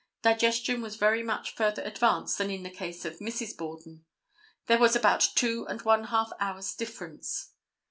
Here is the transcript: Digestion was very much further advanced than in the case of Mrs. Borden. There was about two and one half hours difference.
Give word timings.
Digestion 0.23 0.81
was 0.81 0.95
very 0.95 1.21
much 1.21 1.53
further 1.53 1.83
advanced 1.83 2.39
than 2.39 2.49
in 2.49 2.63
the 2.63 2.71
case 2.71 3.05
of 3.05 3.19
Mrs. 3.19 3.55
Borden. 3.55 4.03
There 4.65 4.79
was 4.79 4.95
about 4.95 5.21
two 5.35 5.67
and 5.67 5.79
one 5.83 6.05
half 6.05 6.31
hours 6.39 6.73
difference. 6.73 7.51